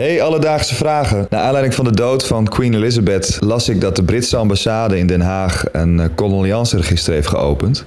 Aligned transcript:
Hey, 0.00 0.22
alledaagse 0.22 0.74
vragen. 0.74 1.26
Naar 1.30 1.42
aanleiding 1.42 1.74
van 1.74 1.84
de 1.84 1.90
dood 1.90 2.26
van 2.26 2.48
Queen 2.48 2.74
Elizabeth 2.74 3.36
las 3.40 3.68
ik 3.68 3.80
dat 3.80 3.96
de 3.96 4.02
Britse 4.02 4.36
ambassade 4.36 4.98
in 4.98 5.06
Den 5.06 5.20
Haag 5.20 5.64
een 5.72 5.98
uh, 5.98 6.04
condoleanceregister 6.14 7.12
heeft 7.12 7.26
geopend. 7.26 7.84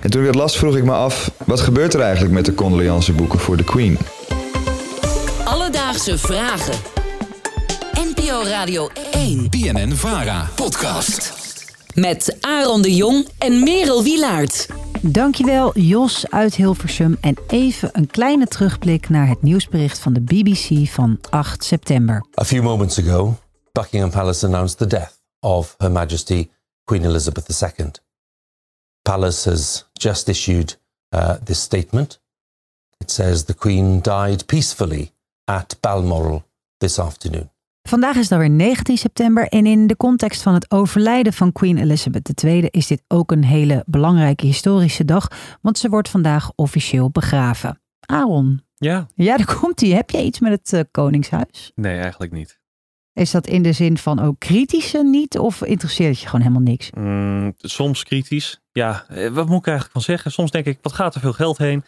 En 0.00 0.10
toen 0.10 0.20
ik 0.20 0.26
dat 0.26 0.34
las, 0.34 0.56
vroeg 0.56 0.76
ik 0.76 0.84
me 0.84 0.92
af: 0.92 1.30
wat 1.44 1.60
gebeurt 1.60 1.94
er 1.94 2.00
eigenlijk 2.00 2.34
met 2.34 2.44
de 2.44 2.54
condoleanceboeken 2.54 3.38
voor 3.38 3.56
de 3.56 3.64
Queen? 3.64 3.98
Alledaagse 5.44 6.18
vragen. 6.18 6.74
NPO 7.92 8.42
Radio 8.44 8.88
1. 9.10 9.46
BNN 9.50 9.92
Vara. 9.92 10.48
Podcast. 10.54 11.37
Met 11.94 12.36
Aaron 12.40 12.82
de 12.82 12.94
Jong 12.94 13.28
en 13.38 13.62
Merel 13.62 14.02
Wilaert. 14.02 14.66
Dankjewel 15.02 15.78
Jos 15.78 16.30
uit 16.30 16.54
Hilversum 16.54 17.16
en 17.20 17.36
even 17.46 17.88
een 17.92 18.06
kleine 18.06 18.46
terugblik 18.46 19.08
naar 19.08 19.28
het 19.28 19.42
nieuwsbericht 19.42 19.98
van 19.98 20.12
de 20.12 20.20
BBC 20.20 20.88
van 20.88 21.18
8 21.30 21.64
september. 21.64 22.26
A 22.40 22.44
few 22.44 22.62
moments 22.62 22.98
ago, 22.98 23.38
Buckingham 23.72 24.10
Palace 24.10 24.46
announced 24.46 24.78
the 24.78 24.86
death 24.86 25.20
of 25.40 25.74
Her 25.78 25.90
Majesty 25.90 26.50
Queen 26.84 27.04
Elizabeth 27.04 27.62
II. 27.62 27.90
Palace 29.02 29.50
has 29.50 29.88
just 29.92 30.28
issued 30.28 30.78
uh, 31.14 31.30
this 31.44 31.60
statement. 31.60 32.20
It 32.98 33.10
says 33.10 33.44
the 33.44 33.54
Queen 33.54 34.00
died 34.00 34.46
peacefully 34.46 35.12
at 35.44 35.76
Balmoral 35.80 36.42
this 36.78 36.98
afternoon. 36.98 37.50
Vandaag 37.88 38.16
is 38.16 38.22
het 38.22 38.32
alweer 38.32 38.50
19 38.50 38.96
september 38.96 39.48
en 39.48 39.66
in 39.66 39.86
de 39.86 39.96
context 39.96 40.42
van 40.42 40.54
het 40.54 40.70
overlijden 40.70 41.32
van 41.32 41.52
Queen 41.52 41.78
Elizabeth 41.78 42.42
II 42.44 42.66
is 42.70 42.86
dit 42.86 43.02
ook 43.06 43.32
een 43.32 43.44
hele 43.44 43.82
belangrijke 43.86 44.46
historische 44.46 45.04
dag, 45.04 45.28
want 45.62 45.78
ze 45.78 45.88
wordt 45.88 46.08
vandaag 46.08 46.52
officieel 46.54 47.10
begraven. 47.10 47.80
Aaron. 48.00 48.62
Ja. 48.74 49.06
Ja, 49.14 49.36
daar 49.36 49.56
komt 49.60 49.80
hij. 49.80 49.90
Heb 49.90 50.10
jij 50.10 50.22
iets 50.22 50.40
met 50.40 50.52
het 50.52 50.72
uh, 50.72 50.80
Koningshuis? 50.90 51.72
Nee, 51.74 51.98
eigenlijk 51.98 52.32
niet. 52.32 52.60
Is 53.12 53.30
dat 53.30 53.46
in 53.46 53.62
de 53.62 53.72
zin 53.72 53.98
van 53.98 54.20
ook 54.20 54.38
kritische 54.38 55.02
niet 55.02 55.38
of 55.38 55.62
interesseert 55.62 56.10
het 56.10 56.20
je 56.20 56.26
gewoon 56.26 56.40
helemaal 56.40 56.62
niks? 56.62 56.90
Mm, 56.90 57.54
soms 57.56 58.04
kritisch. 58.04 58.60
Ja, 58.72 59.04
eh, 59.08 59.30
wat 59.30 59.48
moet 59.48 59.58
ik 59.58 59.66
eigenlijk 59.66 59.92
van 59.92 60.02
zeggen? 60.02 60.32
Soms 60.32 60.50
denk 60.50 60.66
ik, 60.66 60.78
wat 60.82 60.92
gaat 60.92 61.14
er 61.14 61.20
veel 61.20 61.32
geld 61.32 61.58
heen? 61.58 61.84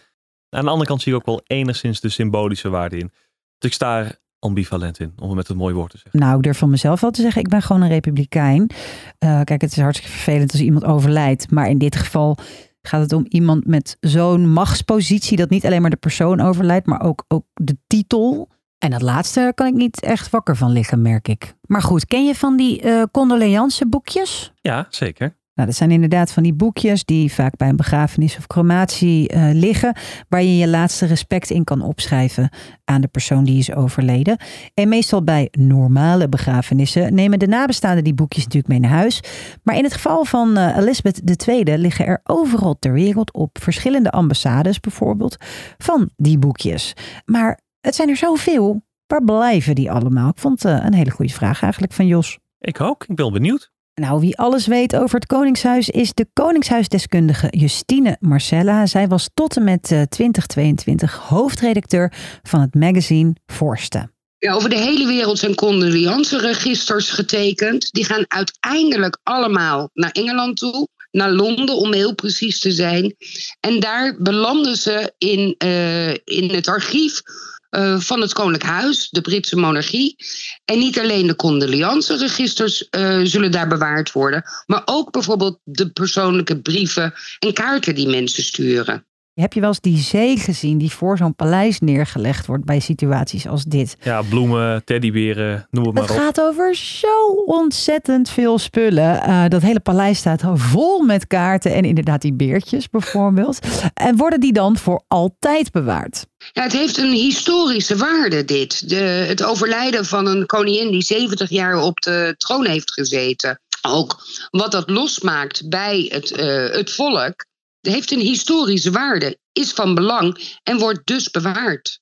Aan 0.49 0.65
de 0.65 0.71
andere 0.71 0.89
kant 0.89 1.03
zie 1.03 1.13
ik 1.13 1.19
ook 1.19 1.27
wel 1.27 1.43
enigszins 1.47 2.01
de 2.01 2.09
symbolische 2.09 2.69
waarde 2.69 2.99
in. 2.99 3.13
Dus 3.59 3.71
ik 3.71 3.73
sta 3.73 4.19
ambivalent 4.41 5.01
in, 5.01 5.13
om 5.17 5.27
het 5.27 5.37
met 5.37 5.49
een 5.49 5.57
mooi 5.57 5.75
woord 5.75 5.91
te 5.91 5.99
zeggen. 5.99 6.21
Nou, 6.21 6.37
ik 6.37 6.43
durf 6.43 6.59
van 6.59 6.71
mezelf 6.71 7.01
wel 7.01 7.11
te 7.11 7.23
zeggen, 7.23 7.43
ik 7.43 7.49
ben 7.49 7.63
gewoon 7.63 7.83
een 7.83 7.89
republikein. 7.89 8.61
Uh, 8.61 9.41
kijk, 9.45 9.61
het 9.61 9.71
is 9.71 9.81
hartstikke 9.81 10.13
vervelend 10.13 10.53
als 10.53 10.61
iemand 10.61 10.85
overlijdt. 10.85 11.51
Maar 11.51 11.69
in 11.69 11.79
dit 11.79 11.97
geval 11.97 12.37
gaat 12.83 13.01
het 13.01 13.13
om 13.13 13.27
iemand 13.29 13.67
met 13.67 13.97
zo'n 14.01 14.53
machtspositie... 14.53 15.37
dat 15.37 15.51
niet 15.51 15.67
alleen 15.67 15.81
maar 15.81 15.91
de 15.91 15.97
persoon 15.97 16.41
overlijdt, 16.41 16.87
maar 16.87 17.03
ook, 17.03 17.25
ook 17.29 17.45
de 17.55 17.77
titel... 17.87 18.49
En 18.79 18.91
dat 18.91 19.03
laatste 19.03 19.53
kan 19.55 19.67
ik 19.67 19.75
niet 19.75 20.01
echt 20.01 20.31
wakker 20.31 20.57
van 20.57 20.71
liggen, 20.71 21.03
merk 21.03 21.29
ik. 21.29 21.55
Maar 21.67 21.83
goed, 21.83 22.07
ken 22.07 22.25
je 22.25 22.35
van 22.35 22.57
die 22.57 22.85
uh, 22.85 23.03
condoleance 23.11 23.87
boekjes? 23.87 24.53
Ja, 24.61 24.87
zeker. 24.91 25.37
Nou, 25.61 25.73
dat 25.73 25.81
zijn 25.81 25.95
inderdaad 25.95 26.33
van 26.33 26.43
die 26.43 26.55
boekjes 26.55 27.05
die 27.05 27.33
vaak 27.33 27.57
bij 27.57 27.69
een 27.69 27.77
begrafenis 27.77 28.37
of 28.37 28.47
crematie 28.47 29.35
uh, 29.35 29.51
liggen, 29.53 29.97
waar 30.29 30.43
je 30.43 30.57
je 30.57 30.69
laatste 30.69 31.07
respect 31.07 31.51
in 31.51 31.65
kan 31.65 31.83
opschrijven 31.83 32.49
aan 32.85 33.01
de 33.01 33.09
persoon 33.09 33.45
die 33.45 33.59
is 33.59 33.75
overleden. 33.75 34.37
En 34.75 34.89
meestal 34.89 35.25
bij 35.25 35.49
normale 35.51 36.29
begrafenissen 36.29 37.15
nemen 37.15 37.39
de 37.39 37.47
nabestaanden 37.47 38.05
die 38.05 38.15
boekjes 38.15 38.45
natuurlijk 38.45 38.73
mee 38.73 38.81
naar 38.81 38.99
huis. 38.99 39.23
Maar 39.63 39.77
in 39.77 39.85
het 39.85 39.93
geval 39.93 40.25
van 40.25 40.59
uh, 40.59 40.77
Elizabeth 40.77 41.49
II 41.49 41.79
liggen 41.79 42.07
er 42.07 42.21
overal 42.25 42.79
ter 42.79 42.93
wereld 42.93 43.33
op 43.33 43.59
verschillende 43.61 44.11
ambassades 44.11 44.81
bijvoorbeeld 44.81 45.37
van 45.79 46.11
die 46.17 46.39
boekjes. 46.39 46.95
Maar 47.25 47.61
het 47.81 47.95
zijn 47.95 48.09
er 48.09 48.17
zoveel. 48.17 48.83
Waar 49.07 49.25
blijven 49.25 49.75
die 49.75 49.91
allemaal? 49.91 50.29
Ik 50.29 50.39
vond 50.39 50.63
het 50.63 50.73
uh, 50.73 50.85
een 50.85 50.95
hele 50.95 51.11
goede 51.11 51.33
vraag 51.33 51.63
eigenlijk 51.63 51.93
van 51.93 52.07
Jos. 52.07 52.39
Ik 52.59 52.81
ook. 52.81 53.05
Ik 53.09 53.15
ben 53.15 53.33
benieuwd. 53.33 53.71
Nou, 54.01 54.21
wie 54.21 54.37
alles 54.37 54.67
weet 54.67 54.97
over 54.97 55.15
het 55.15 55.27
Koningshuis 55.27 55.89
is 55.89 56.15
de 56.15 56.27
Koningshuisdeskundige 56.33 57.49
Justine 57.51 58.17
Marcella. 58.21 58.87
Zij 58.87 59.09
was 59.09 59.31
tot 59.35 59.57
en 59.57 59.65
met 59.65 59.83
2022 60.09 61.15
hoofdredacteur 61.15 62.13
van 62.43 62.61
het 62.61 62.75
magazine 62.75 63.35
Forsten. 63.47 64.13
Ja, 64.39 64.53
over 64.53 64.71
de 64.71 64.79
hele 64.79 65.07
wereld 65.07 65.39
zijn 65.39 65.55
condoleanceregisters 65.55 67.11
getekend. 67.11 67.93
Die 67.93 68.05
gaan 68.05 68.25
uiteindelijk 68.29 69.19
allemaal 69.23 69.91
naar 69.93 70.11
Engeland 70.11 70.57
toe 70.57 70.89
naar 71.11 71.31
Londen 71.31 71.77
om 71.77 71.93
heel 71.93 72.15
precies 72.15 72.61
te 72.61 72.71
zijn. 72.71 73.15
En 73.61 73.81
daar 73.81 74.17
belanden 74.19 74.77
ze 74.77 75.13
in, 75.19 75.55
uh, 75.65 76.11
in 76.11 76.51
het 76.51 76.69
archief 76.69 77.23
uh, 77.71 78.01
van 78.01 78.21
het 78.21 78.33
Koninklijk 78.33 78.71
Huis, 78.71 79.09
de 79.11 79.21
Britse 79.21 79.57
monarchie. 79.57 80.17
En 80.65 80.79
niet 80.79 80.99
alleen 80.99 81.27
de 81.27 81.37
condoleanceregisters 81.37 82.87
uh, 82.91 83.21
zullen 83.23 83.51
daar 83.51 83.69
bewaard 83.69 84.13
worden, 84.13 84.43
maar 84.67 84.83
ook 84.85 85.11
bijvoorbeeld 85.11 85.59
de 85.65 85.91
persoonlijke 85.91 86.61
brieven 86.61 87.15
en 87.39 87.53
kaarten 87.53 87.95
die 87.95 88.09
mensen 88.09 88.43
sturen. 88.43 89.05
Heb 89.35 89.53
je 89.53 89.61
wel 89.61 89.69
eens 89.69 89.81
die 89.81 89.99
zee 89.99 90.37
gezien 90.37 90.79
die 90.79 90.91
voor 90.91 91.17
zo'n 91.17 91.35
paleis 91.35 91.81
neergelegd 91.81 92.47
wordt 92.47 92.65
bij 92.65 92.81
situaties 92.81 93.47
als 93.47 93.65
dit? 93.65 93.97
Ja, 94.03 94.23
bloemen, 94.23 94.85
teddyberen, 94.85 95.67
noem 95.71 95.85
het 95.85 95.95
maar 95.95 96.03
het 96.03 96.11
op. 96.11 96.17
Het 96.17 96.25
gaat 96.27 96.41
over 96.41 96.75
zo 96.75 97.27
ontzettend 97.47 98.31
veel 98.31 98.59
spullen. 98.59 99.29
Uh, 99.29 99.45
dat 99.49 99.63
hele 99.63 99.81
paleis 99.81 100.19
staat 100.19 100.43
vol 100.55 101.03
met 101.03 101.27
kaarten 101.27 101.75
en 101.75 101.85
inderdaad 101.85 102.23
die 102.23 102.33
beertjes 102.33 102.89
bijvoorbeeld. 102.89 103.59
En 103.95 104.17
worden 104.17 104.41
die 104.41 104.53
dan 104.53 104.77
voor 104.77 105.03
altijd 105.09 105.71
bewaard? 105.71 106.27
Ja, 106.53 106.63
het 106.63 106.73
heeft 106.73 106.99
een 106.99 107.13
historische 107.13 107.97
waarde 107.97 108.45
dit. 108.45 108.89
De, 108.89 109.25
het 109.29 109.45
overlijden 109.45 110.07
van 110.07 110.27
een 110.27 110.47
koningin 110.47 110.91
die 110.91 111.03
70 111.03 111.51
jaar 111.51 111.83
op 111.83 112.01
de 112.01 112.35
troon 112.37 112.67
heeft 112.67 112.93
gezeten. 112.93 113.61
Ook 113.83 114.23
wat 114.51 114.73
dat 114.73 114.91
losmaakt 114.91 115.69
bij 115.69 116.07
het, 116.13 116.31
uh, 116.31 116.71
het 116.71 116.93
volk 116.93 117.49
heeft 117.81 118.11
een 118.11 118.21
historische 118.21 118.91
waarde, 118.91 119.39
is 119.53 119.73
van 119.73 119.95
belang 119.95 120.59
en 120.63 120.79
wordt 120.79 121.07
dus 121.07 121.31
bewaard. 121.31 122.01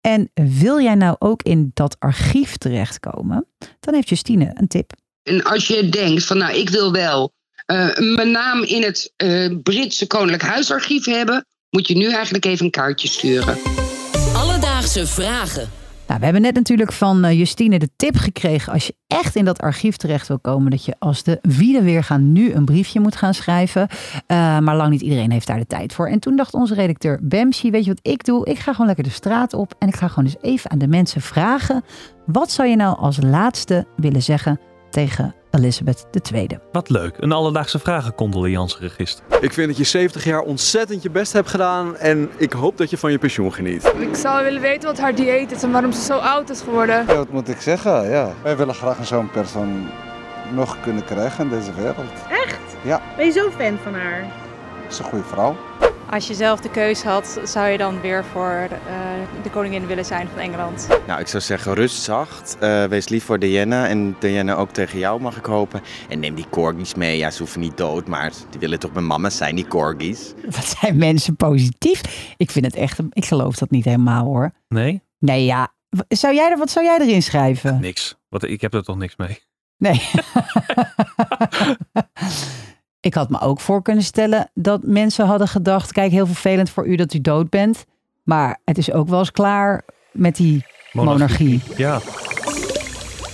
En 0.00 0.30
wil 0.34 0.80
jij 0.80 0.94
nou 0.94 1.16
ook 1.18 1.42
in 1.42 1.70
dat 1.74 1.96
archief 1.98 2.56
terechtkomen? 2.56 3.46
Dan 3.80 3.94
heeft 3.94 4.08
Justine 4.08 4.50
een 4.54 4.68
tip. 4.68 4.92
En 5.22 5.44
als 5.44 5.66
je 5.66 5.88
denkt 5.88 6.24
van 6.24 6.38
nou, 6.38 6.56
ik 6.56 6.70
wil 6.70 6.92
wel 6.92 7.32
uh, 7.72 7.96
mijn 7.96 8.30
naam 8.30 8.62
in 8.62 8.82
het 8.82 9.12
uh, 9.16 9.56
Britse 9.62 10.06
Koninklijk 10.06 10.42
Huisarchief 10.42 11.04
hebben, 11.04 11.46
moet 11.70 11.88
je 11.88 11.96
nu 11.96 12.12
eigenlijk 12.12 12.44
even 12.44 12.64
een 12.64 12.70
kaartje 12.70 13.08
sturen. 13.08 13.58
Alledaagse 14.34 15.06
vragen. 15.06 15.83
Nou, 16.06 16.18
we 16.18 16.24
hebben 16.24 16.42
net 16.42 16.54
natuurlijk 16.54 16.92
van 16.92 17.36
Justine 17.36 17.78
de 17.78 17.88
tip 17.96 18.16
gekregen. 18.16 18.72
Als 18.72 18.86
je 18.86 18.94
echt 19.06 19.36
in 19.36 19.44
dat 19.44 19.60
archief 19.60 19.96
terecht 19.96 20.28
wil 20.28 20.38
komen, 20.38 20.70
dat 20.70 20.84
je 20.84 20.94
als 20.98 21.22
de 21.22 21.38
wielen 21.42 21.84
weer 21.84 22.04
gaan 22.04 22.32
nu 22.32 22.52
een 22.52 22.64
briefje 22.64 23.00
moet 23.00 23.16
gaan 23.16 23.34
schrijven. 23.34 23.88
Uh, 23.90 24.58
maar 24.58 24.76
lang 24.76 24.90
niet 24.90 25.00
iedereen 25.00 25.30
heeft 25.30 25.46
daar 25.46 25.58
de 25.58 25.66
tijd 25.66 25.92
voor. 25.92 26.08
En 26.08 26.18
toen 26.18 26.36
dacht 26.36 26.54
onze 26.54 26.74
redacteur 26.74 27.18
Bamsi, 27.22 27.70
weet 27.70 27.84
je 27.84 27.90
wat 27.90 28.12
ik 28.12 28.24
doe? 28.24 28.46
Ik 28.46 28.58
ga 28.58 28.70
gewoon 28.72 28.86
lekker 28.86 29.04
de 29.04 29.10
straat 29.10 29.52
op 29.52 29.74
en 29.78 29.88
ik 29.88 29.96
ga 29.96 30.08
gewoon 30.08 30.24
eens 30.24 30.36
even 30.40 30.70
aan 30.70 30.78
de 30.78 30.88
mensen 30.88 31.20
vragen. 31.20 31.82
Wat 32.26 32.50
zou 32.50 32.68
je 32.68 32.76
nou 32.76 32.96
als 32.98 33.18
laatste 33.22 33.86
willen 33.96 34.22
zeggen 34.22 34.60
tegen 34.90 35.34
Elizabeth 35.54 36.06
II. 36.32 36.48
Wat 36.72 36.90
leuk, 36.90 37.16
een 37.18 37.32
alledaagse 37.32 37.78
vragen 37.78 38.14
condoleanceregister. 38.14 39.24
Ik 39.40 39.52
vind 39.52 39.68
dat 39.68 39.76
je 39.76 39.84
70 39.84 40.24
jaar 40.24 40.40
ontzettend 40.40 41.02
je 41.02 41.10
best 41.10 41.32
hebt 41.32 41.48
gedaan 41.48 41.96
en 41.96 42.30
ik 42.36 42.52
hoop 42.52 42.76
dat 42.76 42.90
je 42.90 42.98
van 42.98 43.10
je 43.10 43.18
pensioen 43.18 43.52
geniet. 43.52 43.92
Ik 43.98 44.14
zou 44.14 44.44
willen 44.44 44.60
weten 44.60 44.88
wat 44.88 44.98
haar 44.98 45.14
dieet 45.14 45.52
is 45.52 45.62
en 45.62 45.72
waarom 45.72 45.92
ze 45.92 46.00
zo 46.00 46.18
oud 46.18 46.50
is 46.50 46.60
geworden. 46.60 47.04
Ja, 47.06 47.14
wat 47.14 47.30
moet 47.30 47.48
ik 47.48 47.60
zeggen? 47.60 48.10
Ja. 48.10 48.32
Wij 48.42 48.56
willen 48.56 48.74
graag 48.74 49.06
zo'n 49.06 49.30
persoon 49.30 49.86
nog 50.54 50.80
kunnen 50.80 51.04
krijgen 51.04 51.44
in 51.44 51.50
deze 51.50 51.74
wereld. 51.74 52.12
Echt? 52.30 52.60
Ja. 52.82 53.02
Ben 53.16 53.26
je 53.26 53.32
zo 53.32 53.50
fan 53.50 53.78
van 53.82 53.94
haar? 53.94 54.24
Ze 54.82 54.88
is 54.88 54.98
een 54.98 55.04
goede 55.04 55.24
vrouw. 55.24 55.56
Als 56.14 56.26
je 56.26 56.34
zelf 56.34 56.60
de 56.60 56.70
keus 56.70 57.02
had, 57.02 57.40
zou 57.44 57.68
je 57.68 57.78
dan 57.78 58.00
weer 58.00 58.24
voor 58.24 58.68
uh, 58.70 59.42
de 59.42 59.50
koningin 59.50 59.86
willen 59.86 60.04
zijn 60.04 60.28
van 60.28 60.38
Engeland? 60.38 60.88
Nou, 61.06 61.20
ik 61.20 61.26
zou 61.26 61.42
zeggen 61.42 61.74
rust 61.74 62.02
zacht. 62.02 62.56
Uh, 62.62 62.84
wees 62.84 63.08
lief 63.08 63.24
voor 63.24 63.38
Diana. 63.38 63.88
En 63.88 64.16
Diana 64.18 64.54
ook 64.54 64.70
tegen 64.70 64.98
jou, 64.98 65.20
mag 65.20 65.36
ik 65.36 65.44
hopen. 65.44 65.82
En 66.08 66.20
neem 66.20 66.34
die 66.34 66.48
corgis 66.50 66.94
mee. 66.94 67.16
Ja, 67.16 67.30
ze 67.30 67.38
hoeven 67.38 67.60
niet 67.60 67.76
dood, 67.76 68.06
maar 68.06 68.32
die 68.50 68.60
willen 68.60 68.78
toch 68.78 68.92
mijn 68.92 69.06
mama 69.06 69.30
zijn, 69.30 69.56
die 69.56 69.66
corgis. 69.66 70.32
Wat 70.44 70.76
zijn 70.80 70.96
mensen 70.96 71.36
positief? 71.36 72.00
Ik 72.36 72.50
vind 72.50 72.64
het 72.64 72.74
echt, 72.74 72.98
ik 73.10 73.24
geloof 73.24 73.56
dat 73.56 73.70
niet 73.70 73.84
helemaal 73.84 74.24
hoor. 74.24 74.52
Nee? 74.68 75.02
Nee, 75.18 75.44
ja. 75.44 75.74
Zou 76.08 76.34
jij 76.34 76.50
er, 76.50 76.58
wat 76.58 76.70
zou 76.70 76.84
jij 76.84 76.98
erin 77.00 77.22
schrijven? 77.22 77.80
Niks. 77.80 78.16
Wat, 78.28 78.42
ik 78.42 78.60
heb 78.60 78.74
er 78.74 78.82
toch 78.82 78.96
niks 78.96 79.16
mee. 79.16 79.42
Nee. 79.76 80.02
Ik 83.04 83.14
had 83.14 83.30
me 83.30 83.40
ook 83.40 83.60
voor 83.60 83.82
kunnen 83.82 84.04
stellen 84.04 84.50
dat 84.54 84.82
mensen 84.82 85.26
hadden 85.26 85.48
gedacht: 85.48 85.92
kijk, 85.92 86.10
heel 86.10 86.26
vervelend 86.26 86.70
voor 86.70 86.86
u 86.86 86.96
dat 86.96 87.14
u 87.14 87.20
dood 87.20 87.50
bent. 87.50 87.84
Maar 88.22 88.60
het 88.64 88.78
is 88.78 88.92
ook 88.92 89.08
wel 89.08 89.18
eens 89.18 89.30
klaar 89.30 89.82
met 90.12 90.36
die 90.36 90.64
monarchie. 90.92 91.48
monarchie. 91.48 91.76
Ja. 91.76 92.00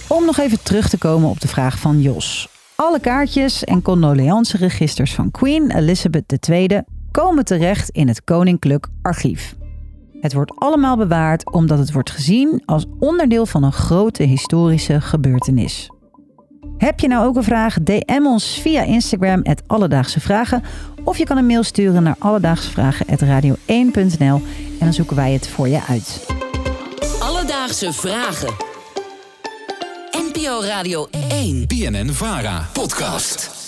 Om 0.09 0.25
nog 0.25 0.39
even 0.39 0.63
terug 0.63 0.89
te 0.89 0.99
komen 0.99 1.29
op 1.29 1.41
de 1.41 1.49
vraag 1.49 1.79
van 1.79 2.01
Jos. 2.01 2.49
Alle 2.75 3.01
kaartjes 3.01 3.65
en 3.65 3.83
condoleanceregisters 3.83 5.15
van 5.15 5.31
Queen 5.31 5.71
Elizabeth 5.71 6.49
II 6.49 6.83
komen 7.11 7.45
terecht 7.45 7.89
in 7.89 8.09
het 8.09 8.25
Koninklijk 8.25 8.87
Archief. 9.03 9.57
Het 10.21 10.33
wordt 10.33 10.53
allemaal 10.55 10.97
bewaard 10.97 11.53
omdat 11.53 11.79
het 11.79 11.93
wordt 11.93 12.11
gezien 12.11 12.63
als 12.65 12.87
onderdeel 12.99 13.47
van 13.47 13.63
een 13.63 13.73
grote 13.73 14.23
historische 14.23 15.01
gebeurtenis. 15.01 15.91
Heb 16.81 17.01
je 17.01 17.09
nou 17.09 17.27
ook 17.27 17.37
een 17.37 17.43
vraag? 17.43 17.77
DM 17.83 18.27
ons 18.27 18.59
via 18.63 18.83
Instagram 18.83 19.41
at 19.43 19.63
Alledaagse 19.67 20.21
Vragen. 20.21 20.63
Of 21.05 21.19
je 21.19 21.25
kan 21.25 21.37
een 21.37 21.47
mail 21.47 21.63
sturen 21.63 22.03
naar 22.03 22.17
alledaagsevragen.radio1.nl 22.19 24.43
en 24.79 24.79
dan 24.79 24.93
zoeken 24.93 25.17
wij 25.17 25.33
het 25.33 25.49
voor 25.49 25.69
je 25.69 25.81
uit. 25.89 26.27
Alledaagse 27.19 27.93
Vragen. 27.93 28.55
NPO 30.11 30.61
Radio 30.63 31.09
1. 31.31 31.67
BNN 31.67 32.13
Vara. 32.13 32.69
Podcast. 32.73 33.60